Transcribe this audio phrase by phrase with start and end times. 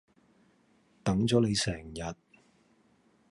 [1.03, 2.15] 等咗你成日